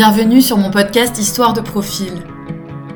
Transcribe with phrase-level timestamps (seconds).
[0.00, 2.12] Bienvenue sur mon podcast Histoire de profil.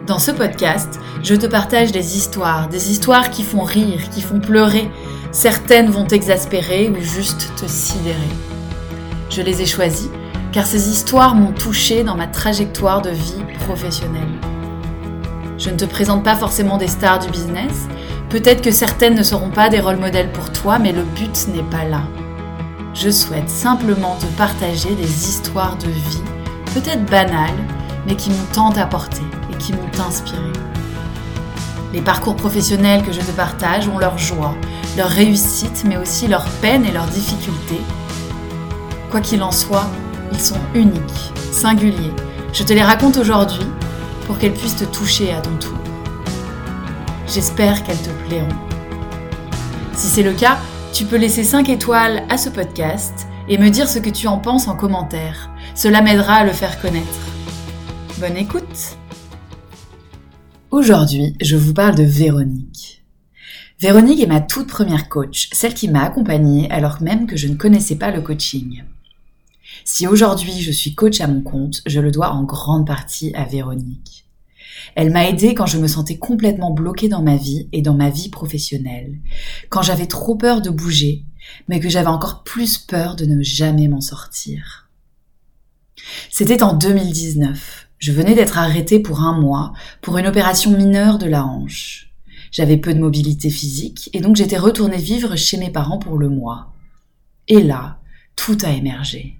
[0.06, 4.38] Dans ce podcast, je te partage des histoires, des histoires qui font rire, qui font
[4.38, 4.88] pleurer.
[5.32, 8.16] Certaines vont t'exaspérer ou juste te sidérer.
[9.30, 10.12] Je les ai choisies
[10.52, 14.38] car ces histoires m'ont touché dans ma trajectoire de vie professionnelle.
[15.58, 17.88] Je ne te présente pas forcément des stars du business,
[18.30, 21.68] peut-être que certaines ne seront pas des rôles modèles pour toi, mais le but n'est
[21.68, 22.02] pas là.
[22.94, 26.22] Je souhaite simplement te partager des histoires de vie,
[26.74, 27.50] peut-être banales,
[28.06, 29.22] mais qui m'ont tant apporté
[29.52, 30.52] et qui m'ont inspiré.
[31.92, 34.54] Les parcours professionnels que je te partage ont leur joie,
[34.96, 37.80] leur réussite, mais aussi leurs peines et leurs difficultés.
[39.10, 39.88] Quoi qu'il en soit,
[40.32, 42.14] ils sont uniques, singuliers.
[42.52, 43.66] Je te les raconte aujourd'hui
[44.26, 45.78] pour qu'elles puissent te toucher à ton tour.
[47.26, 48.48] J'espère qu'elles te plairont.
[49.94, 50.58] Si c'est le cas,
[50.92, 54.38] tu peux laisser 5 étoiles à ce podcast et me dire ce que tu en
[54.38, 55.51] penses en commentaire.
[55.74, 57.08] Cela m'aidera à le faire connaître.
[58.20, 58.98] Bonne écoute
[60.70, 63.02] Aujourd'hui, je vous parle de Véronique.
[63.80, 67.54] Véronique est ma toute première coach, celle qui m'a accompagnée alors même que je ne
[67.54, 68.84] connaissais pas le coaching.
[69.84, 73.44] Si aujourd'hui je suis coach à mon compte, je le dois en grande partie à
[73.44, 74.26] Véronique.
[74.94, 78.10] Elle m'a aidée quand je me sentais complètement bloquée dans ma vie et dans ma
[78.10, 79.18] vie professionnelle,
[79.70, 81.24] quand j'avais trop peur de bouger,
[81.66, 84.81] mais que j'avais encore plus peur de ne jamais m'en sortir.
[86.30, 87.88] C'était en 2019.
[87.98, 92.10] Je venais d'être arrêtée pour un mois pour une opération mineure de la hanche.
[92.50, 96.28] J'avais peu de mobilité physique et donc j'étais retournée vivre chez mes parents pour le
[96.28, 96.72] mois.
[97.48, 98.00] Et là,
[98.36, 99.38] tout a émergé.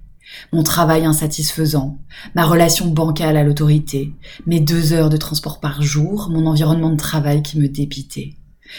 [0.51, 1.99] Mon travail insatisfaisant,
[2.35, 4.13] ma relation bancale à l'autorité,
[4.47, 8.35] mes deux heures de transport par jour, mon environnement de travail qui me dépitait.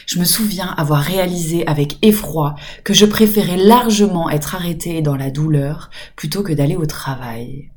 [0.07, 5.31] Je me souviens avoir réalisé avec effroi que je préférais largement être arrêtée dans la
[5.31, 7.71] douleur plutôt que d'aller au travail.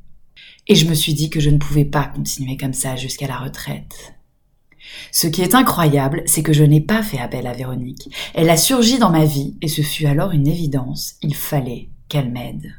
[0.68, 3.38] Et je me suis dit que je ne pouvais pas continuer comme ça jusqu'à la
[3.38, 4.14] retraite.
[5.12, 8.10] Ce qui est incroyable, c'est que je n'ai pas fait appel à Véronique.
[8.34, 11.14] Elle a surgi dans ma vie et ce fut alors une évidence.
[11.22, 12.74] Il fallait qu'elle m'aide.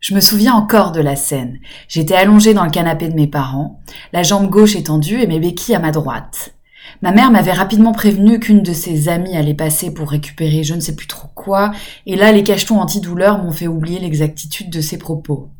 [0.00, 1.58] Je me souviens encore de la scène.
[1.88, 3.80] J'étais allongée dans le canapé de mes parents,
[4.14, 6.54] la jambe gauche étendue et mes béquilles à ma droite.
[7.02, 10.80] Ma mère m'avait rapidement prévenu qu'une de ses amies allait passer pour récupérer je ne
[10.80, 11.70] sais plus trop quoi,
[12.06, 15.50] et là les cachetons antidouleurs m'ont fait oublier l'exactitude de ses propos.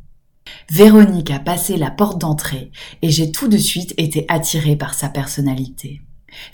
[0.71, 2.71] Véronique a passé la porte d'entrée,
[3.03, 6.01] et j'ai tout de suite été attirée par sa personnalité.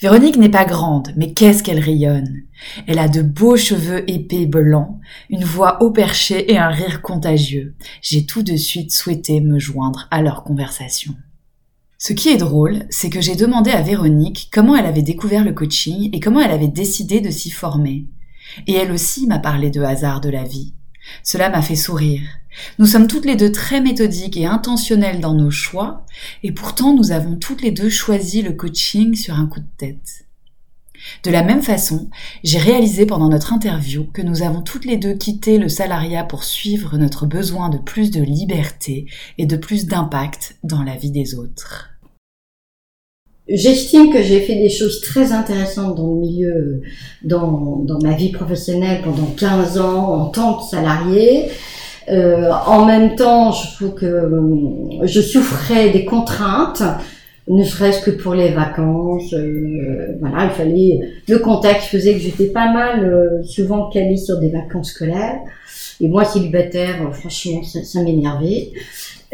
[0.01, 2.43] Véronique n'est pas grande, mais qu'est-ce qu'elle rayonne.
[2.87, 4.99] Elle a de beaux cheveux épais blancs,
[5.29, 7.75] une voix haut perchée et un rire contagieux.
[8.01, 11.15] J'ai tout de suite souhaité me joindre à leur conversation.
[11.99, 15.53] Ce qui est drôle, c'est que j'ai demandé à Véronique comment elle avait découvert le
[15.53, 18.07] coaching et comment elle avait décidé de s'y former.
[18.67, 20.75] Et elle aussi m'a parlé de hasard de la vie.
[21.23, 22.23] Cela m'a fait sourire.
[22.79, 26.05] Nous sommes toutes les deux très méthodiques et intentionnelles dans nos choix,
[26.43, 30.27] et pourtant nous avons toutes les deux choisi le coaching sur un coup de tête.
[31.25, 32.09] De la même façon,
[32.43, 36.45] j'ai réalisé pendant notre interview que nous avons toutes les deux quitté le salariat pour
[36.45, 39.07] suivre notre besoin de plus de liberté
[39.39, 41.91] et de plus d'impact dans la vie des autres.
[43.49, 46.83] J'estime que j'ai fait des choses très intéressantes dans le milieu,
[47.23, 51.49] dans, dans ma vie professionnelle pendant 15 ans en tant que salarié.
[52.09, 56.83] Euh, en même temps, je trouve que euh, je souffrais des contraintes,
[57.49, 59.33] ne serait-ce que pour les vacances.
[59.33, 61.01] Euh, voilà, il fallait.
[61.29, 65.41] Le contexte faisait que j'étais pas mal, euh, souvent calée sur des vacances scolaires.
[66.01, 68.73] Et moi, célibataire, franchement, ça, ça m'énervait.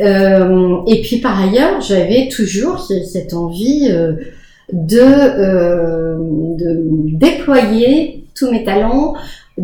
[0.01, 4.13] Euh, et puis par ailleurs, j'avais toujours cette envie euh,
[4.73, 6.17] de, euh,
[6.57, 9.15] de déployer tous mes talents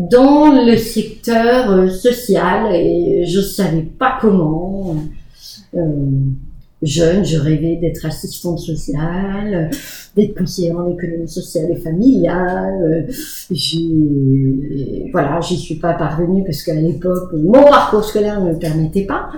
[0.09, 4.95] dans le secteur social et je savais pas comment.
[6.81, 9.69] jeune, je rêvais d'être assistante sociale,
[10.15, 13.07] d'être conseillère en économie sociale et familiale.
[13.51, 19.05] J'ai, voilà, j'y suis pas parvenue parce qu'à l'époque, mon parcours scolaire ne me permettait
[19.05, 19.29] pas.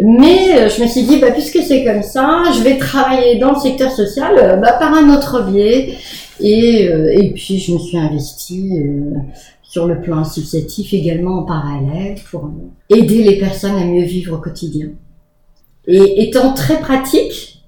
[0.00, 3.52] Mais euh, je me suis dit, bah, puisque c'est comme ça, je vais travailler dans
[3.52, 5.94] le secteur social euh, bah, par un autre biais.
[6.40, 8.80] Et, euh, et puis, je me suis investie
[9.68, 12.50] sur le plan associatif également en parallèle pour
[12.88, 14.88] aider les personnes à mieux vivre au quotidien.
[15.86, 17.62] Et étant très pratique,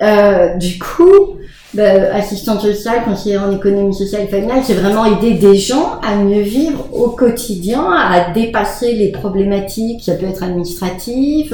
[0.00, 1.36] du coup,
[1.74, 6.14] bah, assistante sociale, conseillère en économie sociale et familiale, c'est vraiment aider des gens à
[6.16, 10.04] mieux vivre au quotidien, à dépasser les problématiques.
[10.04, 11.52] Ça peut être administratif,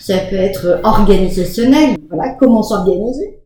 [0.00, 1.96] ça peut être organisationnel.
[2.10, 3.38] Voilà, comment s'organiser.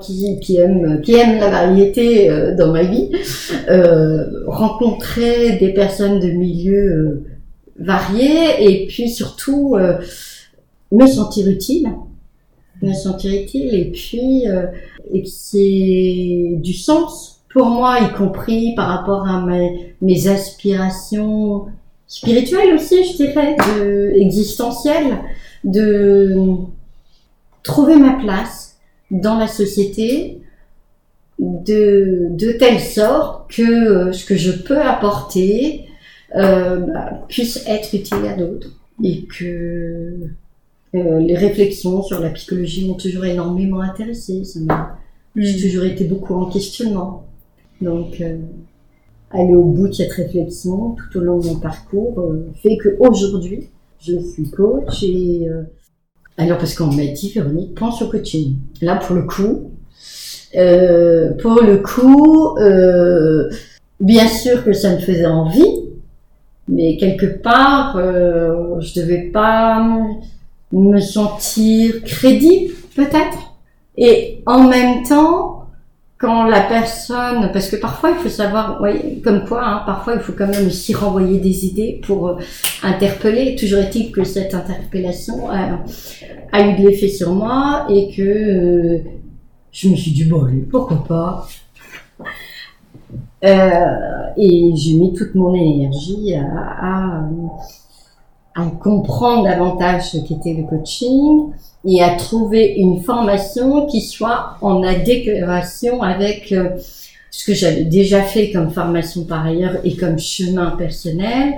[0.00, 3.10] Qui, qui aime qui aime la variété euh, dans ma vie,
[3.68, 7.24] euh, rencontrer des personnes de milieux euh,
[7.80, 9.76] variés et puis surtout
[10.92, 11.88] me sentir utile,
[12.80, 14.66] me sentir utile et puis euh,
[15.12, 21.66] et que c'est du sens pour moi, y compris par rapport à mes, mes aspirations
[22.06, 25.18] spirituelles aussi, je dirais, de, existentielles,
[25.64, 26.36] de
[27.64, 28.71] trouver ma place
[29.12, 30.40] dans la société
[31.38, 35.86] de, de telle sorte que euh, ce que je peux apporter
[36.34, 38.70] euh, bah, puisse être utile à d'autres
[39.02, 40.30] et que
[40.94, 44.42] euh, les réflexions sur la psychologie m'ont toujours énormément intéressée.
[44.44, 45.60] J'ai mm.
[45.60, 47.26] toujours été beaucoup en questionnement.
[47.80, 48.36] Donc, euh,
[49.30, 53.68] aller au bout de cette réflexion tout au long de mon parcours euh, fait qu'aujourd'hui,
[54.00, 55.46] je suis coach et
[56.38, 58.56] alors parce qu'on m'a dit Véronique pense au coaching.
[58.80, 59.70] Là pour le coup,
[60.52, 62.56] pour le coup,
[64.00, 65.82] bien sûr que ça me faisait envie,
[66.68, 69.84] mais quelque part, euh, je devais pas
[70.72, 73.54] me sentir crédible, peut-être.
[73.96, 75.61] Et en même temps,
[76.22, 80.20] quand la personne, parce que parfois il faut savoir, oui, comme quoi, hein, parfois il
[80.20, 82.36] faut quand même aussi renvoyer des idées pour euh,
[82.84, 83.56] interpeller.
[83.56, 85.80] Toujours est-il que cette interpellation a,
[86.60, 88.98] eu de l'effet sur moi et que euh,
[89.72, 91.48] je me suis dit bon allez, pourquoi pas?
[93.44, 97.28] Euh, et j'ai mis toute mon énergie à,
[98.80, 101.52] comprendre davantage ce qu'était le coaching
[101.84, 106.70] et à trouver une formation qui soit en adéquation avec euh,
[107.30, 111.54] ce que j'avais déjà fait comme formation par ailleurs et comme chemin personnel.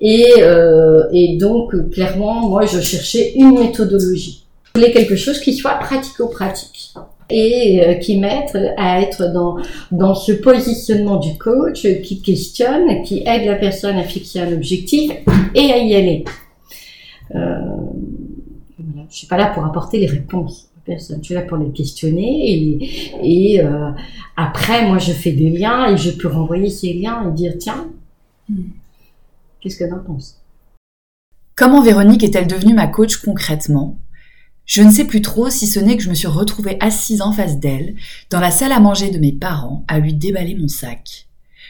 [0.00, 4.44] Et, euh, et donc, clairement, moi, je cherchais une méthodologie.
[4.74, 6.94] Je voulais quelque chose qui soit pratico-pratique
[7.32, 9.56] et euh, qui m'aide à être dans,
[9.90, 15.10] dans ce positionnement du coach qui questionne, qui aide la personne à fixer un objectif
[15.54, 16.24] et à y aller.
[17.34, 17.38] Euh,
[18.78, 19.06] voilà.
[19.10, 21.18] Je suis pas là pour apporter les réponses personne.
[21.20, 23.90] Je suis là pour les questionner et, et euh,
[24.36, 27.88] après, moi, je fais des liens et je peux renvoyer ces liens et dire tiens,
[28.48, 28.62] hmm.
[29.60, 30.38] qu'est-ce que en penses?
[31.54, 33.98] Comment Véronique est-elle devenue ma coach concrètement?
[34.66, 37.32] Je ne sais plus trop si ce n'est que je me suis retrouvée assise en
[37.32, 37.96] face d'elle,
[38.30, 41.26] dans la salle à manger de mes parents, à lui déballer mon sac.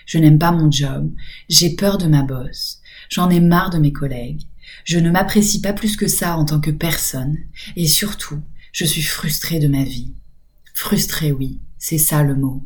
[0.07, 1.11] Je n'aime pas mon job,
[1.49, 4.43] j'ai peur de ma bosse, j'en ai marre de mes collègues,
[4.85, 7.39] je ne m'apprécie pas plus que ça en tant que personne,
[7.77, 8.41] et surtout,
[8.73, 10.13] je suis frustrée de ma vie.
[10.75, 12.63] Frustrée, oui, c'est ça le mot.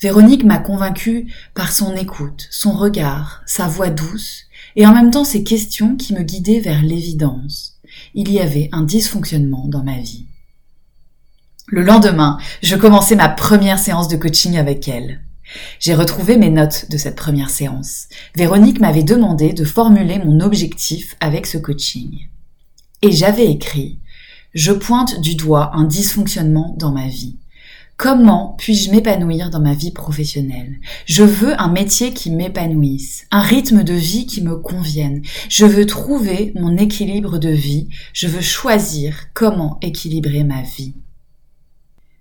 [0.00, 5.24] Véronique m'a convaincue par son écoute, son regard, sa voix douce, et en même temps
[5.24, 7.78] ses questions qui me guidaient vers l'évidence
[8.14, 10.26] il y avait un dysfonctionnement dans ma vie.
[11.66, 15.22] Le lendemain, je commençais ma première séance de coaching avec elle.
[15.78, 18.08] J'ai retrouvé mes notes de cette première séance.
[18.36, 22.28] Véronique m'avait demandé de formuler mon objectif avec ce coaching.
[23.02, 24.00] Et j'avais écrit
[24.54, 27.38] Je pointe du doigt un dysfonctionnement dans ma vie.
[28.02, 30.80] Comment puis-je m'épanouir dans ma vie professionnelle?
[31.06, 35.22] Je veux un métier qui m'épanouisse, un rythme de vie qui me convienne.
[35.48, 37.88] Je veux trouver mon équilibre de vie.
[38.12, 40.96] Je veux choisir comment équilibrer ma vie.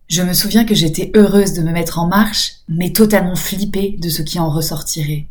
[0.07, 4.10] Je me souviens que j'étais heureuse de me mettre en marche, mais totalement flippée de
[4.10, 5.30] ce qui en ressortirait.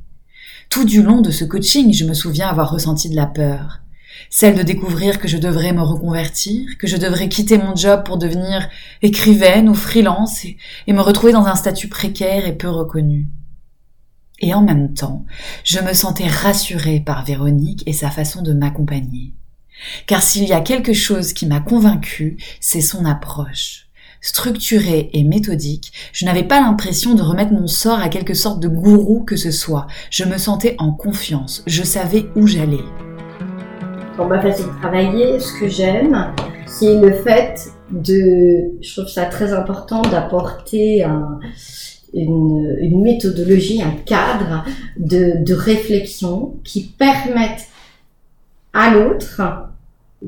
[0.68, 3.79] Tout du long de ce coaching, je me souviens avoir ressenti de la peur
[4.28, 8.18] celle de découvrir que je devrais me reconvertir, que je devrais quitter mon job pour
[8.18, 8.68] devenir
[9.02, 10.56] écrivaine ou freelance et,
[10.88, 13.28] me retrouver dans un statut précaire et peu reconnu.
[14.40, 15.24] Et en même temps,
[15.64, 19.34] je me sentais rassurée par Véronique et sa façon de m'accompagner.
[20.06, 23.86] Car s'il y a quelque chose qui m'a convaincue, c'est son approche.
[24.22, 28.68] Structurée et méthodique, je n'avais pas l'impression de remettre mon sort à quelque sorte de
[28.68, 29.86] gourou que ce soit.
[30.10, 32.84] Je me sentais en confiance, je savais où j'allais
[34.20, 36.34] pour ma façon de travailler, ce que j'aime,
[36.66, 41.06] c'est le fait de, je trouve ça très important d'apporter
[42.12, 44.66] une, méthodologie, un cadre
[44.98, 47.62] de, réflexion qui permette
[48.74, 49.40] à l'autre,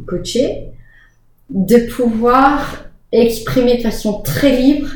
[0.06, 0.68] coaché,
[1.50, 4.88] de pouvoir exprimer de façon très libre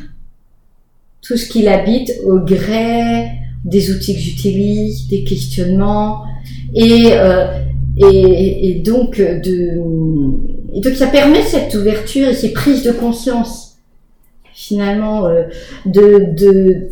[1.20, 3.28] tout ce qu'il habite au gré
[3.62, 6.24] des outils que j'utilise, des questionnements
[6.74, 7.60] et euh,
[7.96, 9.80] et, donc, de,
[10.74, 13.78] et donc ça permet cette ouverture et ces prises de conscience
[14.52, 15.44] finalement euh,
[15.84, 16.88] de, de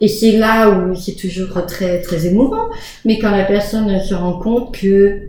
[0.00, 2.68] et c'est là où c'est toujours très très émouvant
[3.04, 5.28] mais quand la personne se rend compte que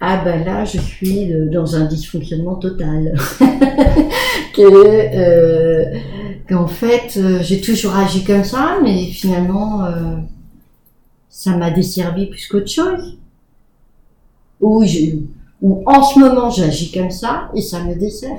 [0.00, 3.14] ah ben là je suis dans un dysfonctionnement total.
[4.54, 5.84] Que euh,
[6.48, 10.16] qu'en fait euh, j'ai toujours agi comme ça mais finalement euh,
[11.28, 13.18] ça m'a desservi plus qu'autre chose
[14.60, 14.84] où
[15.60, 18.38] ou en ce moment j'agis comme ça et ça me dessert.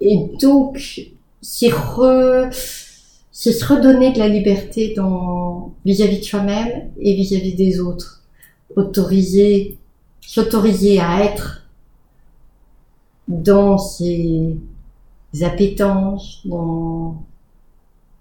[0.00, 0.78] Et donc,
[1.40, 2.48] c'est re,
[3.30, 8.22] c'est se redonner de la liberté dans, vis-à-vis de soi-même et vis-à-vis des autres.
[8.76, 9.78] Autoriser,
[10.20, 11.62] s'autoriser à être
[13.28, 14.56] dans ses
[15.42, 17.22] appétences, dans,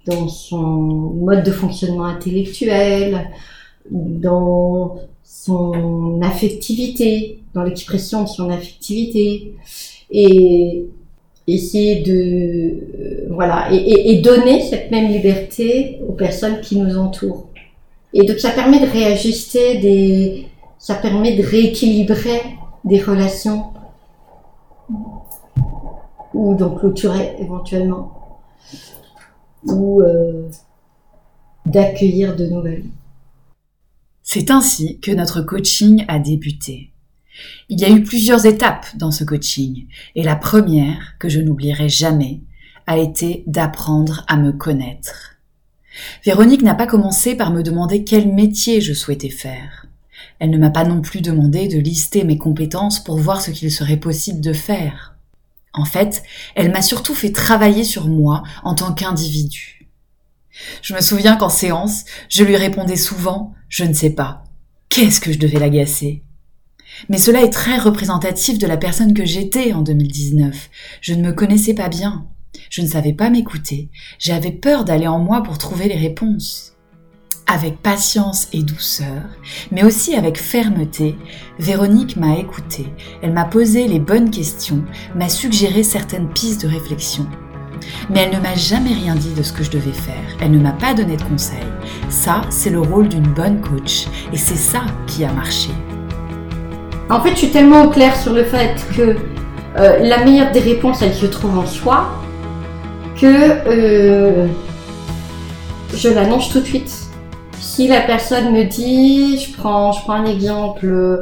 [0.05, 3.29] dans son mode de fonctionnement intellectuel,
[3.91, 4.97] dans
[5.33, 9.55] son affectivité, dans l'expression de son affectivité,
[10.11, 10.85] et
[11.47, 17.47] essayer de euh, voilà et, et, donner cette même liberté aux personnes qui nous entourent.
[18.13, 20.47] Et donc ça permet de réajuster des,
[20.77, 22.41] ça permet de rééquilibrer
[22.85, 23.65] des relations
[26.33, 28.39] ou donc clôturer éventuellement
[29.65, 30.47] ou euh,
[31.65, 32.85] d'accueillir de nouvelles.
[34.23, 36.91] C'est ainsi que notre coaching a débuté.
[37.69, 41.89] Il y a eu plusieurs étapes dans ce coaching, et la première, que je n'oublierai
[41.89, 42.41] jamais,
[42.87, 45.35] a été d'apprendre à me connaître.
[46.25, 49.85] Véronique n'a pas commencé par me demander quel métier je souhaitais faire.
[50.39, 53.71] Elle ne m'a pas non plus demandé de lister mes compétences pour voir ce qu'il
[53.71, 55.15] serait possible de faire.
[55.73, 56.23] En fait,
[56.55, 59.72] elle m'a surtout fait travailler sur moi en tant qu'individu.
[60.81, 64.43] Je me souviens qu'en séance, je lui répondais souvent Je ne sais pas.
[64.89, 66.23] Qu'est-ce que je devais l'agacer?
[67.09, 70.69] Mais cela est très représentatif de la personne que j'étais en 2019.
[71.01, 72.27] Je ne me connaissais pas bien.
[72.69, 73.89] Je ne savais pas m'écouter.
[74.19, 76.73] J'avais peur d'aller en moi pour trouver les réponses.
[77.45, 79.23] Avec patience et douceur,
[79.71, 81.15] mais aussi avec fermeté,
[81.59, 82.85] Véronique m'a écouté.
[83.21, 87.27] Elle m'a posé les bonnes questions, m'a suggéré certaines pistes de réflexion.
[88.09, 90.23] Mais elle ne m'a jamais rien dit de ce que je devais faire.
[90.41, 91.57] Elle ne m'a pas donné de conseils.
[92.09, 94.07] Ça, c'est le rôle d'une bonne coach.
[94.31, 95.69] Et c'est ça qui a marché.
[97.09, 99.15] En fait, je suis tellement au clair sur le fait que
[99.77, 102.09] euh, la meilleure des réponses, elle se trouve en soi,
[103.19, 104.47] que euh,
[105.95, 107.02] je l'annonce tout de suite.
[107.63, 111.21] Si la personne me dit, je prends, je prends un exemple,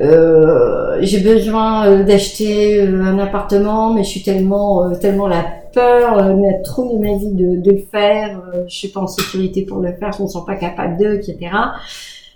[0.00, 6.92] euh, j'ai besoin d'acheter un appartement, mais je suis tellement, tellement la peur, mais trop
[6.92, 10.12] de ma vie de, de le faire, je suis pas en sécurité pour le faire,
[10.12, 11.50] je ne me sens pas capable de, etc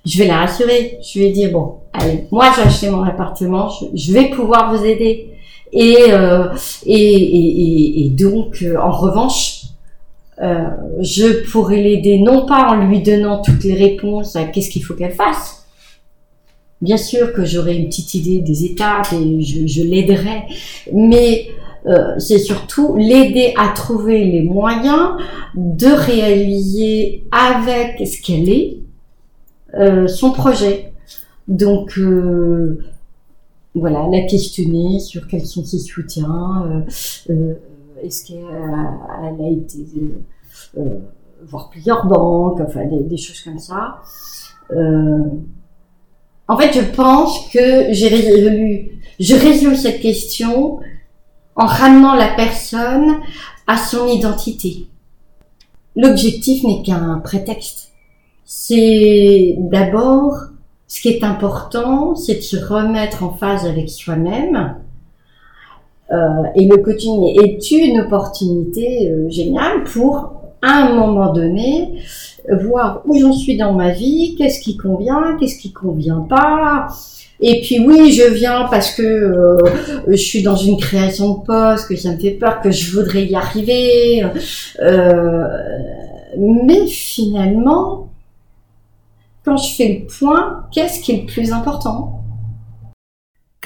[0.06, 0.98] je vais la rassurer.
[1.02, 5.32] Je vais dire bon, allez, moi j'ai acheté mon appartement, je, vais pouvoir vous aider.
[5.72, 6.44] Et euh,
[6.86, 9.55] et, et, et, donc euh, en revanche,
[10.42, 10.64] euh,
[11.00, 14.94] je pourrais l'aider non pas en lui donnant toutes les réponses à qu'est-ce qu'il faut
[14.94, 15.66] qu'elle fasse.
[16.82, 20.42] Bien sûr que j'aurai une petite idée des étapes et je, je l'aiderai,
[20.92, 21.48] mais
[21.86, 25.12] euh, c'est surtout l'aider à trouver les moyens
[25.54, 28.78] de réaliser avec ce qu'elle est
[29.74, 30.92] euh, son projet.
[31.48, 32.78] Donc euh,
[33.74, 36.84] voilà, la questionner sur quels sont ses soutiens,
[37.30, 37.54] euh,
[38.06, 39.86] est-ce qu'elle a été
[41.42, 43.98] voir plusieurs banques, enfin des, des choses comme ça.
[46.48, 50.80] en fait, je pense que j'ai résolu, je résous cette question
[51.54, 53.16] en ramenant la personne
[53.66, 54.88] à son identité.
[55.94, 57.86] L'objectif n'est qu'un prétexte
[58.46, 60.36] c'est d'abord
[60.86, 64.76] ce qui est important, c'est de se remettre en phase avec soi-même.
[66.12, 72.00] Euh, et le coaching est une opportunité euh, géniale pour, à un moment donné,
[72.48, 76.86] voir où j'en suis dans ma vie, qu'est-ce qui convient, qu'est-ce qui convient pas.
[77.40, 79.58] Et puis oui, je viens parce que euh,
[80.06, 83.26] je suis dans une création de poste, que ça me fait peur, que je voudrais
[83.26, 84.24] y arriver.
[86.38, 88.08] mais finalement,
[89.44, 92.25] quand je fais le point, qu'est-ce qui est le plus important?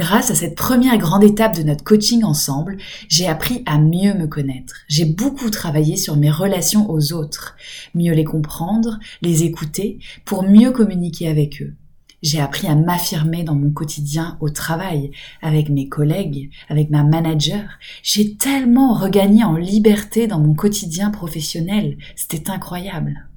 [0.01, 2.79] Grâce à cette première grande étape de notre coaching ensemble,
[3.11, 4.77] j'ai appris à mieux me connaître.
[4.89, 7.55] J'ai beaucoup travaillé sur mes relations aux autres,
[7.95, 11.75] mieux les comprendre, les écouter, pour mieux communiquer avec eux.
[12.23, 15.11] J'ai appris à m'affirmer dans mon quotidien au travail,
[15.43, 17.69] avec mes collègues, avec ma manager.
[18.03, 21.99] J'ai tellement regagné en liberté dans mon quotidien professionnel.
[22.17, 23.29] C'était incroyable.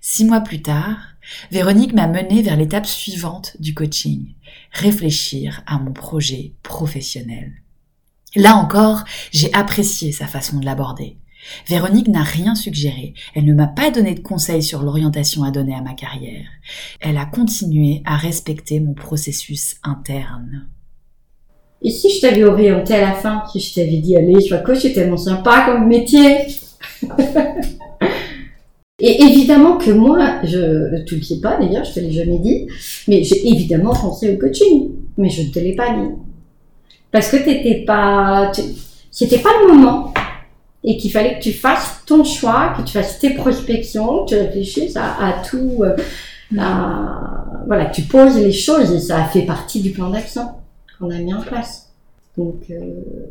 [0.00, 0.98] Six mois plus tard,
[1.50, 4.34] Véronique m'a menée vers l'étape suivante du coaching,
[4.72, 7.52] réfléchir à mon projet professionnel.
[8.34, 11.16] Là encore, j'ai apprécié sa façon de l'aborder.
[11.68, 15.74] Véronique n'a rien suggéré, elle ne m'a pas donné de conseils sur l'orientation à donner
[15.74, 16.46] à ma carrière.
[17.00, 20.68] Elle a continué à respecter mon processus interne.
[21.82, 24.80] Et si je t'avais orienté à la fin, si je t'avais dit, allez, sois coach,
[24.80, 26.46] c'est tellement sympa comme métier
[28.98, 32.66] Et évidemment que moi, je, tu le sais pas d'ailleurs, je te l'ai jamais dit,
[33.08, 34.90] mais j'ai évidemment pensé au coaching.
[35.18, 36.14] mais je ne te l'ai pas dit.
[37.12, 38.50] Parce que t'étais pas,
[39.10, 40.14] c'était pas le moment.
[40.82, 44.34] Et qu'il fallait que tu fasses ton choix, que tu fasses tes prospections, que tu
[44.36, 45.96] réfléchisses à, tout, euh,
[47.66, 50.48] voilà, que tu poses les choses et ça a fait partie du plan d'action
[50.98, 51.92] qu'on a mis en place.
[52.38, 52.76] Donc, euh,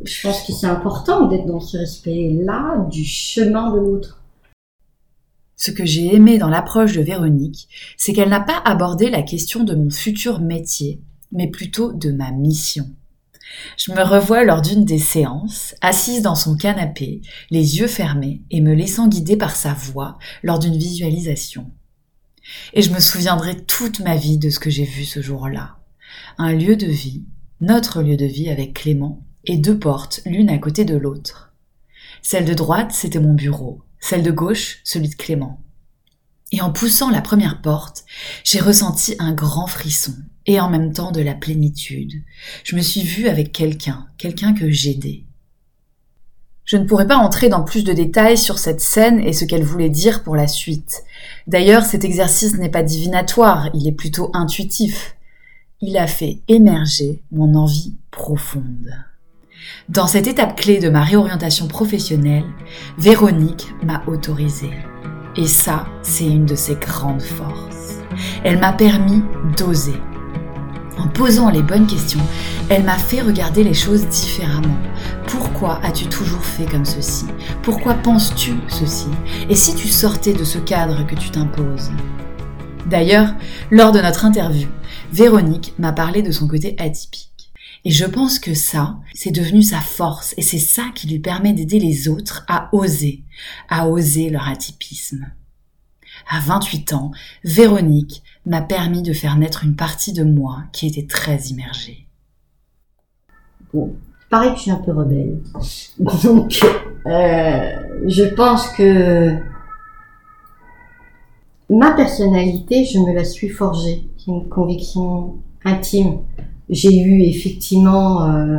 [0.04, 4.20] je pense que c'est important d'être dans ce respect-là du chemin de l'autre.
[5.56, 9.64] Ce que j'ai aimé dans l'approche de Véronique, c'est qu'elle n'a pas abordé la question
[9.64, 11.00] de mon futur métier,
[11.32, 12.90] mais plutôt de ma mission.
[13.78, 18.60] Je me revois lors d'une des séances, assise dans son canapé, les yeux fermés et
[18.60, 21.70] me laissant guider par sa voix lors d'une visualisation.
[22.74, 25.78] Et je me souviendrai toute ma vie de ce que j'ai vu ce jour-là.
[26.36, 27.24] Un lieu de vie,
[27.62, 31.54] notre lieu de vie avec Clément, et deux portes l'une à côté de l'autre.
[32.20, 35.60] Celle de droite, c'était mon bureau, celle de gauche, celui de Clément.
[36.52, 38.04] Et en poussant la première porte,
[38.44, 40.14] j'ai ressenti un grand frisson
[40.46, 42.22] et en même temps de la plénitude.
[42.62, 45.24] Je me suis vue avec quelqu'un, quelqu'un que j'aidais.
[46.64, 49.62] Je ne pourrais pas entrer dans plus de détails sur cette scène et ce qu'elle
[49.62, 51.04] voulait dire pour la suite.
[51.46, 55.16] D'ailleurs, cet exercice n'est pas divinatoire, il est plutôt intuitif.
[55.80, 58.90] Il a fait émerger mon envie profonde.
[59.88, 62.44] Dans cette étape clé de ma réorientation professionnelle,
[62.98, 64.72] Véronique m'a autorisée.
[65.36, 68.00] Et ça, c'est une de ses grandes forces.
[68.44, 69.22] Elle m'a permis
[69.56, 70.00] d'oser.
[70.98, 72.22] En posant les bonnes questions,
[72.70, 74.78] elle m'a fait regarder les choses différemment.
[75.28, 77.26] Pourquoi as-tu toujours fait comme ceci?
[77.62, 79.08] Pourquoi penses-tu ceci?
[79.50, 81.90] Et si tu sortais de ce cadre que tu t'imposes?
[82.86, 83.34] D'ailleurs,
[83.70, 84.68] lors de notre interview,
[85.12, 87.25] Véronique m'a parlé de son côté atypique.
[87.86, 91.52] Et je pense que ça, c'est devenu sa force et c'est ça qui lui permet
[91.52, 93.22] d'aider les autres à oser,
[93.68, 95.24] à oser leur atypisme.
[96.28, 97.12] À 28 ans,
[97.44, 102.08] Véronique m'a permis de faire naître une partie de moi qui était très immergée.
[103.72, 103.94] Bon,
[104.30, 105.40] pareil que je suis un peu rebelle.
[106.24, 106.58] Donc,
[107.06, 107.70] euh,
[108.04, 109.30] je pense que
[111.70, 114.10] ma personnalité, je me la suis forgée.
[114.18, 116.22] C'est une conviction intime
[116.68, 118.58] j'ai eu effectivement euh,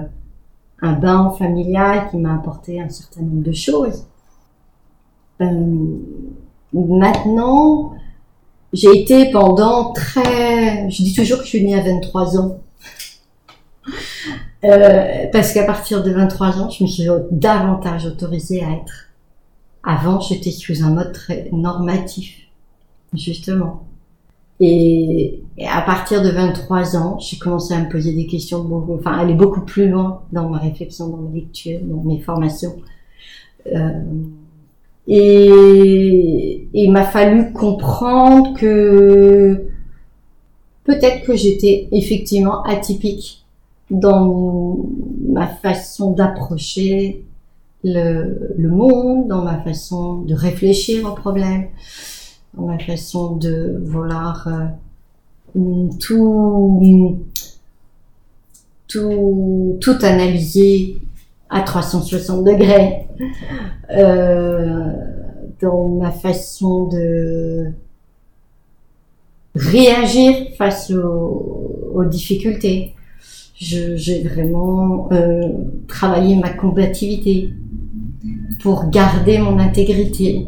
[0.82, 4.06] un bain familial qui m'a apporté un certain nombre de choses.
[5.42, 5.98] Euh,
[6.74, 7.94] maintenant,
[8.74, 10.90] j'ai été pendant très...
[10.90, 12.60] Je dis toujours que je suis née à 23 ans.
[14.64, 19.08] Euh, parce qu'à partir de 23 ans, je me suis davantage autorisée à être.
[19.84, 22.48] Avant, j'étais sous un mode très normatif,
[23.14, 23.87] justement.
[24.60, 29.18] Et, à partir de 23 ans, j'ai commencé à me poser des questions, beaucoup, enfin
[29.18, 32.76] aller beaucoup plus loin dans ma réflexion, dans mes lectures, dans mes formations.
[33.74, 34.04] Euh,
[35.08, 39.68] et il m'a fallu comprendre que
[40.84, 43.46] peut-être que j'étais effectivement atypique
[43.90, 44.78] dans
[45.28, 47.24] ma façon d'approcher
[47.84, 51.68] le, le, monde, dans ma façon de réfléchir aux problèmes
[52.66, 57.24] ma façon de vouloir euh, tout,
[58.88, 60.98] tout, tout analyser
[61.50, 63.08] à 360 degrés,
[63.92, 64.92] euh,
[65.62, 67.68] dans ma façon de
[69.56, 72.94] réagir face aux, difficultés.
[73.56, 75.50] J'ai vraiment euh,
[75.88, 77.54] travaillé ma combativité
[78.62, 80.46] pour garder mon intégrité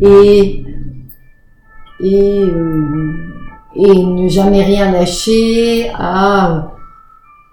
[0.00, 0.64] et
[2.02, 3.12] et, euh,
[3.74, 6.72] et ne jamais rien lâcher à,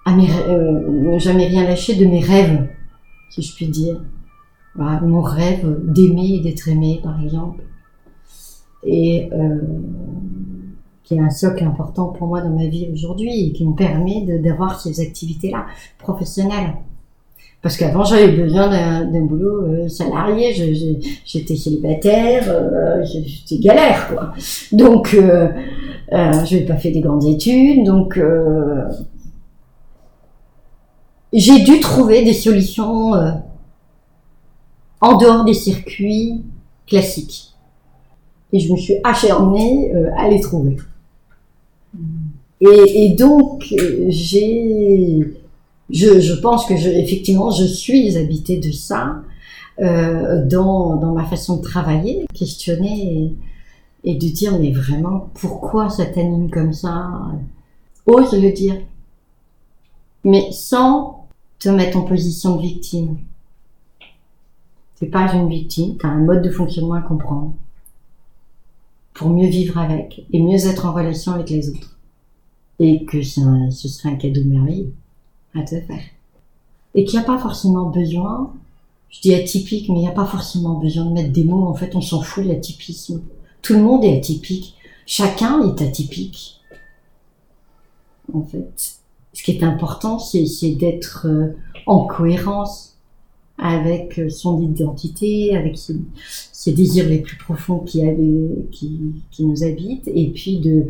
[0.05, 2.67] à mes, euh, ne jamais rien lâcher de mes rêves,
[3.29, 4.01] si je puis dire.
[4.75, 7.63] Mon rêve d'aimer et d'être aimé, par exemple.
[8.83, 9.59] Et euh,
[11.03, 14.21] qui est un socle important pour moi dans ma vie aujourd'hui et qui me permet
[14.39, 15.65] d'avoir ces activités-là
[15.97, 16.75] professionnelles.
[17.61, 20.53] Parce qu'avant, j'avais besoin d'un boulot euh, salarié,
[21.25, 24.33] j'étais célibataire, euh, j'étais galère, quoi.
[24.71, 25.49] Donc, euh,
[26.13, 28.85] euh, je n'ai pas fait des grandes études, donc euh,
[31.33, 33.11] j'ai dû trouver des solutions
[35.01, 36.41] en dehors des circuits
[36.87, 37.53] classiques.
[38.53, 40.77] Et je me suis acharnée à les trouver.
[42.61, 43.63] Et, et donc,
[44.07, 45.33] j'ai
[45.89, 49.23] je, je pense que je, effectivement, je suis habitée de ça
[49.79, 53.33] euh, dans, dans ma façon de travailler, questionner
[54.03, 57.09] et, de dire mais vraiment pourquoi ça t'anime comme ça?
[58.05, 58.77] Ose le dire,
[60.23, 61.27] mais sans
[61.59, 63.17] te mettre en position de victime.
[64.99, 67.53] T'es pas une victime, t'as un mode de fonctionnement à comprendre
[69.13, 71.97] pour mieux vivre avec et mieux être en relation avec les autres.
[72.79, 74.93] et que ce serait un cadeau merveilleux
[75.55, 76.03] à te faire.
[76.95, 78.53] Et qu'il n'y a pas forcément besoin,
[79.09, 81.73] je dis atypique, mais il n'y a pas forcément besoin de mettre des mots, en
[81.73, 83.21] fait on s'en fout de l'atypisme.
[83.61, 86.61] Tout le monde est atypique, chacun est atypique.
[88.33, 88.99] En fait,
[89.33, 91.55] ce qui est important, c'est d'être euh,
[91.87, 92.98] en cohérence
[93.61, 98.03] avec euh, son identité, avec ses, désirs les plus profonds qui,
[98.71, 98.99] qui,
[99.31, 100.85] qui, nous habitent, et puis de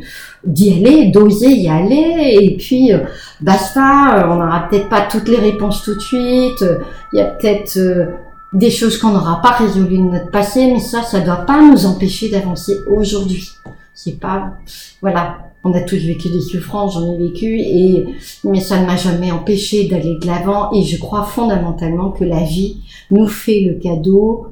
[0.45, 2.99] d'y aller, d'oser y aller, et puis euh,
[3.39, 6.65] basta, on n'aura peut-être pas toutes les réponses tout de suite,
[7.13, 8.07] il y a peut-être euh,
[8.51, 11.85] des choses qu'on n'aura pas résolues de notre passé, mais ça, ça doit pas nous
[11.85, 13.49] empêcher d'avancer aujourd'hui.
[13.93, 14.53] C'est pas,
[15.01, 18.05] voilà, on a tous vécu des souffrances, j'en ai vécu, et
[18.43, 20.71] mais ça ne m'a jamais empêché d'aller de l'avant.
[20.73, 22.77] Et je crois fondamentalement que la vie
[23.11, 24.47] nous fait le cadeau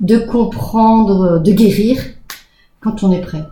[0.00, 2.00] de comprendre, de guérir
[2.80, 3.44] quand on est prêt.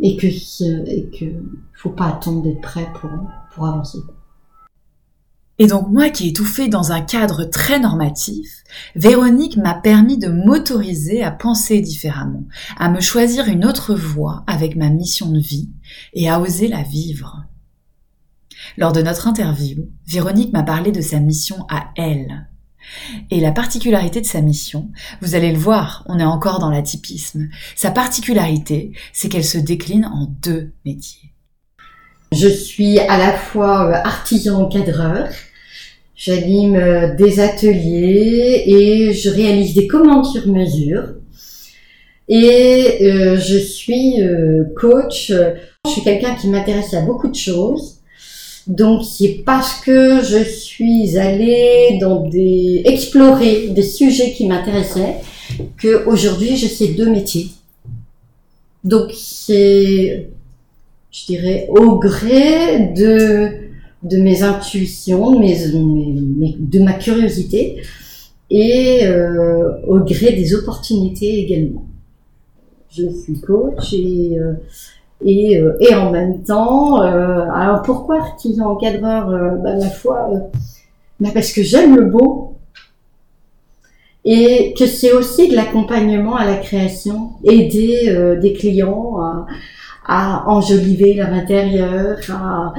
[0.00, 1.24] Et que et que
[1.74, 3.10] faut pas attendre d'être prêt pour
[3.54, 3.98] pour avancer.
[5.60, 8.62] Et donc moi qui étouffais dans un cadre très normatif,
[8.94, 12.44] Véronique m'a permis de m'autoriser à penser différemment,
[12.78, 15.70] à me choisir une autre voie avec ma mission de vie
[16.14, 17.44] et à oser la vivre.
[18.76, 22.46] Lors de notre interview, Véronique m'a parlé de sa mission à elle.
[23.30, 24.90] Et la particularité de sa mission,
[25.20, 27.48] vous allez le voir, on est encore dans l'atypisme.
[27.76, 31.32] Sa particularité, c'est qu'elle se décline en deux métiers.
[32.32, 35.28] Je suis à la fois euh, artisan encadreur
[36.18, 41.14] J'anime euh, des ateliers et je réalise des commandes sur mesure.
[42.28, 45.30] Et euh, je suis euh, coach.
[45.30, 48.00] Je suis quelqu'un qui m'intéresse à beaucoup de choses.
[48.66, 55.20] Donc c'est parce que je suis allée dans des explorer des sujets qui m'intéressaient
[55.76, 57.46] que aujourd'hui je sais deux métiers.
[58.82, 60.28] Donc c'est
[61.12, 63.67] je dirais au gré de
[64.02, 67.82] de mes intuitions, de, mes, de ma curiosité
[68.50, 71.84] et euh, au gré des opportunités également.
[72.90, 74.54] Je suis coach et, euh,
[75.24, 79.28] et, euh, et en même temps, alors pourquoi artisan encadreur
[79.62, 80.30] bah, Ma foi,
[81.20, 82.54] bah parce que j'aime le beau
[84.24, 89.46] et que c'est aussi de l'accompagnement à la création, aider des clients à,
[90.06, 92.72] à enjoliver leur intérieur, à,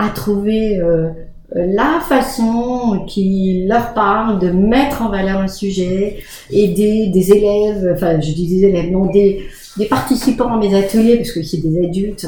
[0.00, 1.10] à trouver euh,
[1.54, 6.18] la façon qui leur parle de mettre en valeur un sujet,
[6.50, 9.42] aider des élèves, enfin je dis des élèves, non des,
[9.76, 12.26] des participants à mes ateliers, parce que c'est des adultes,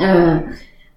[0.00, 0.38] euh,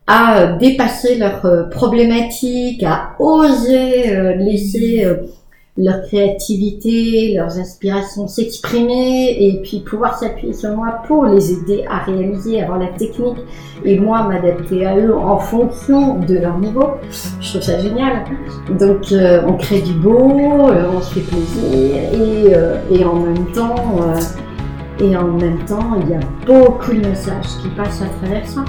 [0.05, 5.05] à dépasser leurs euh, problématiques, à oser euh, laisser
[5.77, 11.99] leur créativité, leurs inspirations s'exprimer et puis pouvoir s'appuyer sur moi pour les aider à
[11.99, 13.37] réaliser, avoir la technique
[13.85, 16.95] et moi m'adapter à eux en fonction de leur niveau.
[17.41, 18.23] Je trouve ça génial.
[18.79, 23.15] Donc euh, on crée du beau, euh, on se fait plaisir et, euh, et en
[23.15, 23.75] même temps
[24.99, 28.65] et en même temps il y a beaucoup de messages qui passent à travers ça.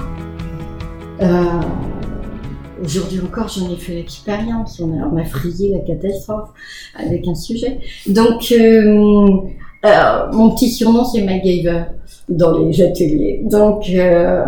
[2.83, 4.79] Aujourd'hui encore, j'en ai fait l'expérience.
[4.79, 6.49] On a, on la catastrophe
[6.95, 7.79] avec un sujet.
[8.07, 9.37] Donc, euh,
[9.85, 11.83] euh, mon petit surnom, c'est MacGyver
[12.29, 13.41] dans les ateliers.
[13.43, 14.43] Donc, euh,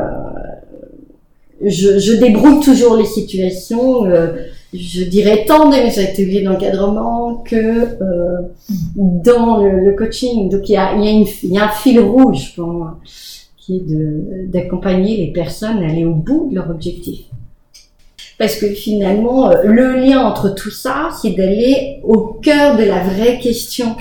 [1.63, 4.05] je, débrouille toujours les situations.
[4.05, 4.27] Euh,
[4.73, 8.41] je dirais tant dans mes ateliers d'encadrement que euh,
[8.95, 10.49] dans le, coaching.
[10.49, 12.99] Donc, il y a, il y a un fil rouge pour moi
[13.57, 17.30] qui est d'accompagner les personnes à aller au bout de leur objectif
[18.41, 22.97] parce que finalement, euh, le lien entre tout ça, c'est d'aller au cœur de la
[22.97, 23.95] vraie question.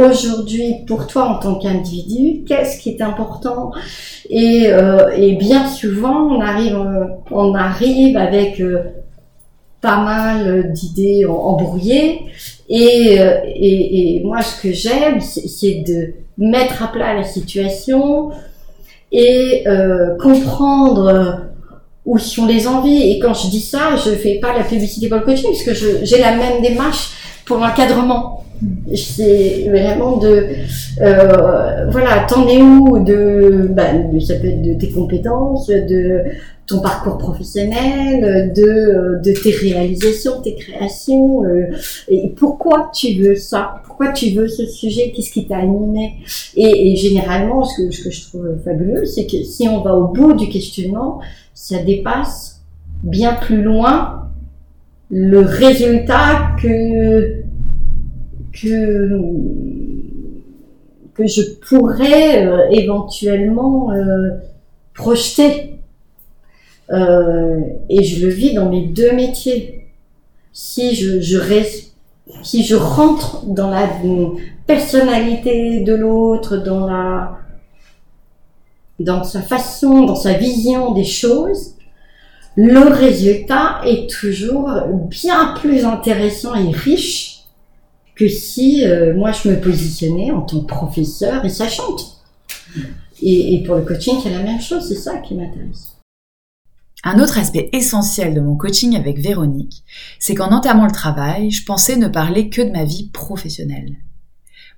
[0.00, 3.72] Aujourd'hui, pour toi en tant qu'individu, qu'est-ce qui est important?
[4.30, 8.62] Et, euh, et, bien souvent, on arrive, euh, avec
[9.80, 12.20] pas mal d'idées embrouillées.
[12.68, 18.30] Et, moi, ce que j'aime, c'est de mettre à plat la situation
[19.10, 19.64] et
[20.20, 21.51] comprendre
[22.04, 23.10] où sont les envies.
[23.10, 26.04] Et quand je dis ça, je fais pas la publicité pour le coaching, parce que
[26.04, 27.10] j'ai la même démarche
[27.44, 28.44] pour l'encadrement.
[28.94, 30.46] C'est vraiment de,
[31.00, 33.88] euh, voilà, t'en es où de, bah,
[34.24, 36.20] ça peut être de tes compétences, de
[36.68, 41.72] ton parcours professionnel, de, de tes réalisations, tes créations, euh,
[42.06, 46.18] et pourquoi tu veux ça, pourquoi tu veux ce sujet, qu'est-ce qui t'a animé?
[46.56, 49.96] Et, et, généralement, ce que, ce que je trouve fabuleux, c'est que si on va
[49.96, 51.18] au bout du questionnement,
[51.54, 52.62] ça dépasse
[53.02, 54.30] bien plus loin
[55.10, 57.42] le résultat que
[58.52, 59.18] que
[61.14, 64.30] que je pourrais euh, éventuellement euh,
[64.94, 65.78] projeter.
[66.90, 69.88] Euh, et je le vis dans mes deux métiers.
[70.52, 71.94] Si je, je reste,
[72.42, 73.88] si je rentre dans la
[74.66, 77.38] personnalité de l'autre, dans la,
[79.02, 81.74] dans sa façon, dans sa vision des choses,
[82.56, 84.70] le résultat est toujours
[85.08, 87.44] bien plus intéressant et riche
[88.14, 92.18] que si euh, moi je me positionnais en tant que professeur et sachante.
[93.22, 95.96] Et, et pour le coaching, c'est la même chose, c'est ça qui m'intéresse.
[97.04, 99.82] Un autre aspect essentiel de mon coaching avec Véronique,
[100.20, 103.96] c'est qu'en entamant le travail, je pensais ne parler que de ma vie professionnelle.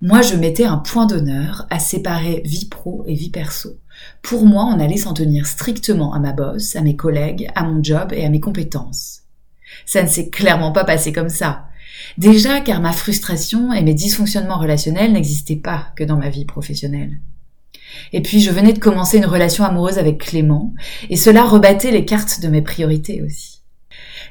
[0.00, 3.78] Moi, je mettais un point d'honneur à séparer vie pro et vie perso.
[4.23, 7.83] Pour moi, on allait s'en tenir strictement à ma bosse, à mes collègues, à mon
[7.83, 9.23] job et à mes compétences.
[9.87, 11.67] Ça ne s'est clairement pas passé comme ça.
[12.19, 17.19] Déjà car ma frustration et mes dysfonctionnements relationnels n'existaient pas que dans ma vie professionnelle.
[18.12, 20.75] Et puis je venais de commencer une relation amoureuse avec Clément,
[21.11, 23.54] et cela rebattait les cartes de mes priorités aussi.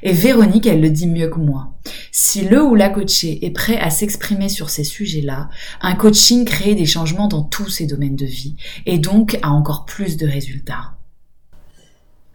[0.06, 1.70] Et Véronique, elle le dit mieux que moi.
[2.12, 5.48] Si le ou la coachée est prêt à s'exprimer sur ces sujets-là,
[5.80, 9.86] un coaching crée des changements dans tous ces domaines de vie et donc a encore
[9.86, 10.92] plus de résultats.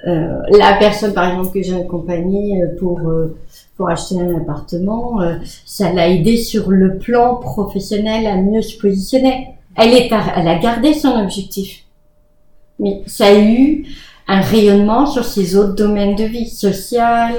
[0.08, 3.38] Euh, la personne, par exemple, que j'ai accompagnée euh, pour, euh,
[3.78, 5.20] pour acheter un appartement,
[5.66, 9.50] ça l'a aidé sur le plan professionnel à mieux se positionner.
[9.76, 11.84] Elle, est elle a gardé son objectif.
[12.80, 13.86] Mais ça a eu
[14.30, 17.34] un rayonnement sur ses autres domaines de vie, social,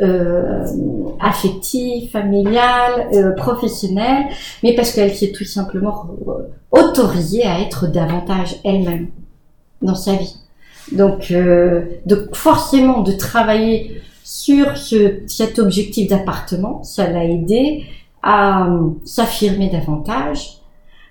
[0.00, 0.64] euh,
[1.18, 4.26] affectif, familial, euh, professionnel,
[4.62, 6.10] mais parce qu'elle s'est tout simplement
[6.70, 9.08] autorisée à être davantage elle-même
[9.82, 10.36] dans sa vie.
[10.92, 17.84] Donc, euh, donc forcément de travailler sur ce, cet objectif d'appartement, ça l'a aidé
[18.22, 20.58] à euh, s'affirmer davantage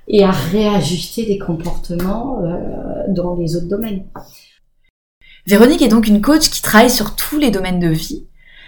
[0.08, 4.04] et à réajuster des comportements euh, dans les autres domaines.
[5.48, 8.26] Véronique est donc une coach qui travaille sur tous les domaines de vie,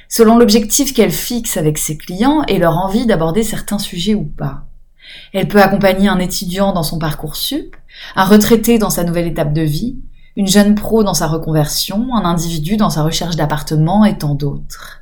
[0.10, 4.66] selon l'objectif qu'elle fixe avec ses clients et leur envie d'aborder certains sujets ou pas.
[5.34, 7.76] Elle peut accompagner un étudiant dans son parcours sup,
[8.16, 9.98] un retraité dans sa nouvelle étape de vie,
[10.36, 15.02] une jeune pro dans sa reconversion, un individu dans sa recherche d'appartement et tant d'autres.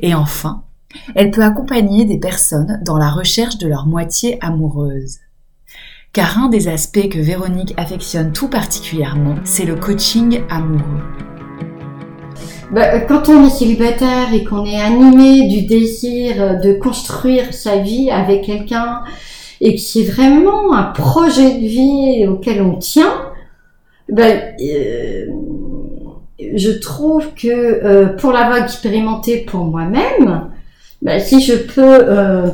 [0.00, 0.64] Et enfin,
[1.14, 5.18] elle peut accompagner des personnes dans la recherche de leur moitié amoureuse
[6.12, 11.00] car un des aspects que Véronique affectionne tout particulièrement, c'est le coaching amoureux.
[12.70, 18.10] Bah, quand on est célibataire et qu'on est animé du désir de construire sa vie
[18.10, 19.02] avec quelqu'un
[19.60, 23.32] et que c'est vraiment un projet de vie auquel on tient,
[24.10, 24.24] bah,
[24.60, 25.26] euh,
[26.54, 30.51] je trouve que euh, pour l'avoir expérimenté pour moi-même,
[31.02, 32.50] bah, si je peux euh,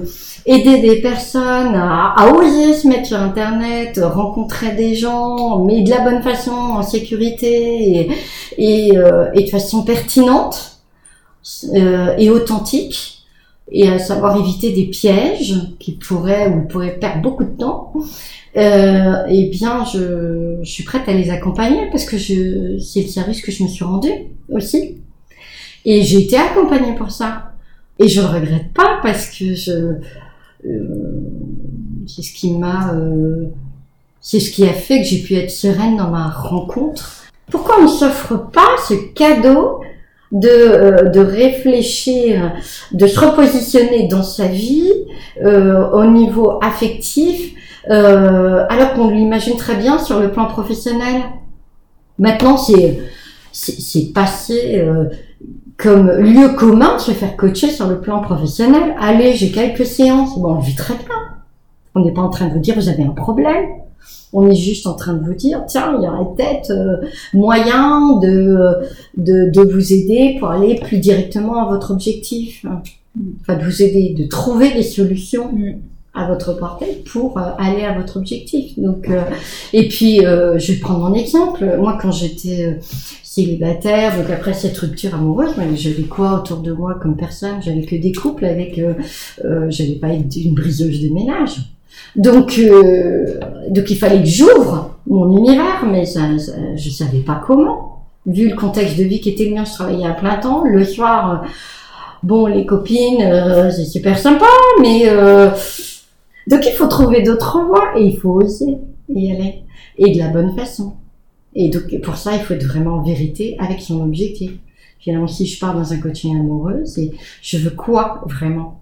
[0.46, 5.90] aider des personnes à, à, oser se mettre sur Internet, rencontrer des gens, mais de
[5.90, 8.10] la bonne façon, en sécurité et,
[8.56, 10.80] et, euh, et de façon pertinente
[11.74, 13.24] euh, et authentique,
[13.70, 17.92] et à savoir éviter des pièges qui pourraient ou pourraient perdre beaucoup de temps.
[18.56, 23.08] Euh, eh bien, je, je suis prête à les accompagner parce que je, c'est le
[23.08, 24.10] service que je me suis rendu
[24.50, 24.96] aussi.
[25.84, 27.47] Et j'ai été accompagnée pour ça.
[27.98, 29.72] Et je le regrette pas parce que je,
[30.66, 30.78] euh,
[32.06, 33.46] c'est ce qui m'a, euh,
[34.20, 37.24] c'est ce qui a fait que j'ai pu être sereine dans ma rencontre.
[37.50, 39.80] Pourquoi on ne s'offre pas ce cadeau
[40.30, 42.52] de, euh, de réfléchir,
[42.92, 44.92] de se repositionner dans sa vie
[45.42, 47.54] au niveau affectif,
[47.88, 51.22] alors qu'on l'imagine très bien sur le plan professionnel?
[52.18, 52.98] Maintenant, c'est
[53.52, 54.84] c'est passé
[55.78, 58.94] comme lieu commun se faire coacher sur le plan professionnel.
[59.00, 60.38] Allez, j'ai quelques séances.
[60.38, 61.06] Bon, on vit très bien.
[61.94, 63.64] On n'est pas en train de vous dire vous avez un problème.
[64.32, 68.18] On est juste en train de vous dire tiens, il y aurait peut-être euh, moyen
[68.18, 68.74] de,
[69.16, 72.66] de, de vous aider pour aller plus directement à votre objectif.
[73.40, 75.50] Enfin, de vous aider, de trouver des solutions.
[75.52, 75.78] Mm
[76.18, 78.78] à votre portée pour euh, aller à votre objectif.
[78.78, 79.22] Donc, euh,
[79.72, 81.76] et puis, euh, je vais prendre mon exemple.
[81.78, 82.78] Moi, quand j'étais
[83.38, 87.62] célibataire, donc après cette rupture amoureuse, j'avais quoi autour de moi comme personne?
[87.62, 88.80] J'avais que des couples avec,
[89.68, 91.56] j'avais pas une briseuse de ménage.
[92.16, 92.60] Donc,
[93.70, 96.22] donc il fallait que j'ouvre mon univers, mais ça,
[96.76, 98.04] je savais pas comment.
[98.26, 100.64] Vu le contexte de vie qui était le mien, je travaillais à plein temps.
[100.64, 101.44] Le soir,
[102.22, 104.46] bon, les copines, c'est super sympa,
[104.80, 105.06] mais
[106.46, 109.62] donc il faut trouver d'autres voies et il faut oser y aller.
[109.96, 110.92] Et de la bonne façon.
[111.60, 114.52] Et donc pour ça, il faut être vraiment en vérité avec son objectif.
[115.00, 117.10] Finalement, si je pars dans un coaching amoureux, c'est
[117.42, 118.80] je veux quoi vraiment?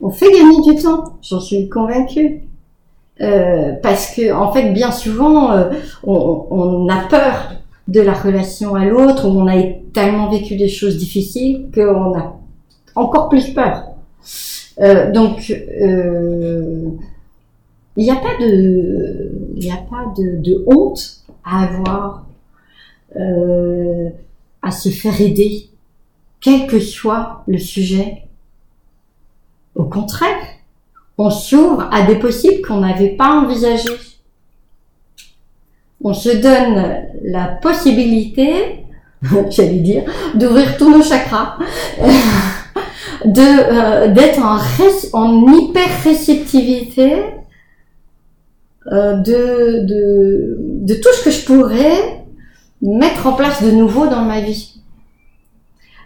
[0.00, 2.42] On fait gagner du temps, j'en suis convaincue.
[3.20, 5.70] Euh, parce que en fait, bien souvent, euh,
[6.02, 7.52] on, on, a peur
[7.86, 9.60] de la relation à l'autre, où on a
[9.92, 12.40] tellement vécu des choses difficiles qu'on a
[12.96, 13.84] encore plus peur.
[14.80, 16.90] Euh, donc, euh,
[17.96, 21.17] il n'y a pas de, il a pas de, de, honte
[21.48, 22.26] à avoir,
[23.16, 24.10] euh,
[24.62, 25.70] à se faire aider,
[26.40, 28.24] quel que soit le sujet.
[29.74, 30.36] Au contraire,
[31.16, 33.98] on s'ouvre à des possibles qu'on n'avait pas envisagés.
[36.02, 38.84] On se donne la possibilité,
[39.50, 41.58] j'allais dire, d'ouvrir tous nos chakras,
[43.24, 44.58] de euh, d'être en,
[45.12, 47.24] en hyper réceptivité
[48.92, 52.24] euh, de, de de tout ce que je pourrais
[52.80, 54.80] mettre en place de nouveau dans ma vie,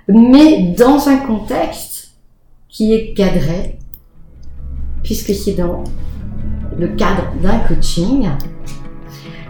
[0.08, 2.12] mais dans un contexte
[2.68, 3.78] qui est cadré,
[5.02, 5.84] puisque c'est dans
[6.78, 8.28] le cadre d'un coaching.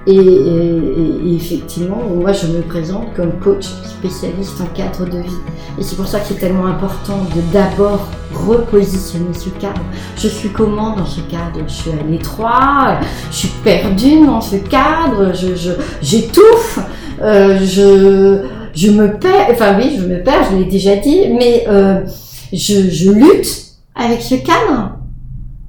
[0.06, 5.40] Et, effectivement, moi je me présente comme coach spécialiste en cadre de vie.
[5.78, 9.82] Et c'est pour ça que c'est tellement important de d'abord repositionner ce cadre.
[10.16, 11.60] Je suis comment dans ce cadre?
[11.66, 12.98] Je suis à l'étroit,
[13.30, 15.70] je suis perdue dans ce cadre, je,
[16.02, 16.78] j'étouffe,
[17.20, 21.64] euh, je, je me perds, enfin oui, je me perds, je l'ai déjà dit, mais
[21.68, 22.04] euh,
[22.52, 24.96] je, je lutte avec ce cadre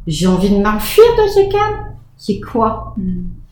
[0.08, 1.94] j'ai envie de m'enfuir de ce cadre.
[2.18, 2.94] C'est quoi?
[2.98, 3.43] Hmm.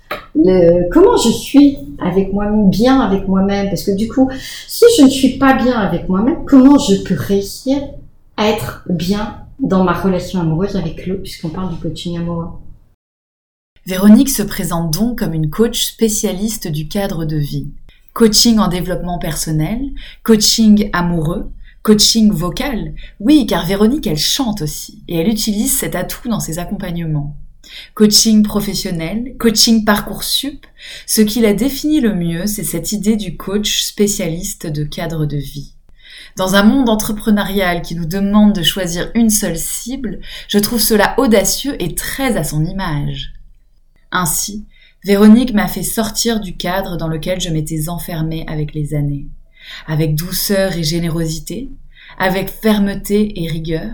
[0.91, 3.69] Comment je suis avec moi-même, bien avec moi-même?
[3.69, 4.30] Parce que du coup,
[4.67, 7.78] si je ne suis pas bien avec moi-même, comment je peux réussir
[8.38, 12.50] à être bien dans ma relation amoureuse avec l'autre, puisqu'on parle du coaching amoureux?
[13.86, 17.69] Véronique se présente donc comme une coach spécialiste du cadre de vie.
[18.13, 19.80] Coaching en développement personnel,
[20.24, 21.52] coaching amoureux,
[21.84, 26.60] Coaching vocal Oui, car Véronique, elle chante aussi, et elle utilise cet atout dans ses
[26.60, 27.36] accompagnements.
[27.94, 30.66] Coaching professionnel, coaching parcours sup,
[31.06, 35.38] ce qui la définit le mieux, c'est cette idée du coach spécialiste de cadre de
[35.38, 35.74] vie.
[36.38, 41.16] Dans un monde entrepreneurial qui nous demande de choisir une seule cible, je trouve cela
[41.18, 43.34] audacieux et très à son image.
[44.12, 44.66] Ainsi,
[45.04, 49.28] Véronique m'a fait sortir du cadre dans lequel je m'étais enfermée avec les années
[49.88, 51.70] avec douceur et générosité,
[52.18, 53.94] avec fermeté et rigueur,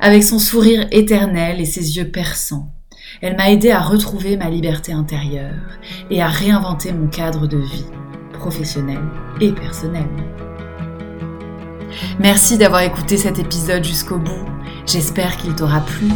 [0.00, 2.73] avec son sourire éternel et ses yeux perçants.
[3.20, 5.78] Elle m'a aidé à retrouver ma liberté intérieure
[6.10, 7.86] et à réinventer mon cadre de vie,
[8.32, 9.00] professionnel
[9.40, 10.08] et personnel.
[12.18, 14.44] Merci d'avoir écouté cet épisode jusqu'au bout.
[14.86, 16.08] J'espère qu'il t'aura plu.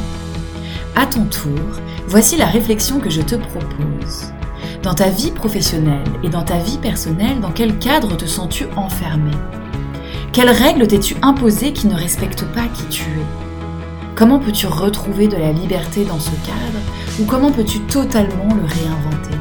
[0.97, 4.33] À ton tour, voici la réflexion que je te propose.
[4.83, 9.31] Dans ta vie professionnelle et dans ta vie personnelle, dans quel cadre te sens-tu enfermé?
[10.33, 13.38] Quelles règles t'es-tu imposées qui ne respectent pas qui tu es?
[14.19, 16.81] Comment peux-tu retrouver de la liberté dans ce cadre
[17.21, 19.39] ou comment peux-tu totalement le réinventer?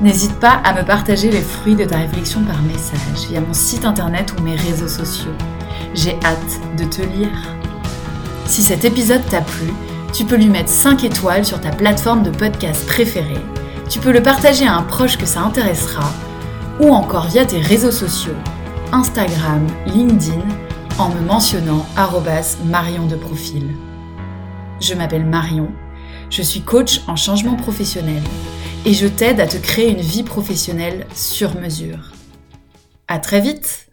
[0.00, 3.84] N'hésite pas à me partager les fruits de ta réflexion par message via mon site
[3.84, 5.34] internet ou mes réseaux sociaux.
[5.92, 7.28] J'ai hâte de te lire.
[8.46, 9.70] Si cet épisode t'a plu,
[10.14, 13.44] tu peux lui mettre 5 étoiles sur ta plateforme de podcast préférée
[13.92, 16.10] tu peux le partager à un proche que ça intéressera
[16.80, 18.32] ou encore via tes réseaux sociaux,
[18.90, 20.40] Instagram, LinkedIn,
[20.98, 21.86] en me mentionnant
[22.64, 23.74] Marion de profil.
[24.80, 25.68] Je m'appelle Marion,
[26.30, 28.22] je suis coach en changement professionnel
[28.84, 32.12] et je t'aide à te créer une vie professionnelle sur mesure.
[33.08, 33.91] À très vite!